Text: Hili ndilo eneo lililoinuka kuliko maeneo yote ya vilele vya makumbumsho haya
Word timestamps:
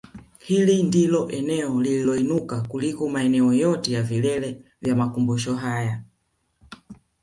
Hili 0.39 0.83
ndilo 0.83 1.29
eneo 1.29 1.81
lililoinuka 1.81 2.61
kuliko 2.61 3.09
maeneo 3.09 3.53
yote 3.53 3.91
ya 3.93 4.03
vilele 4.03 4.63
vya 4.81 4.95
makumbumsho 4.95 5.55
haya 5.55 6.03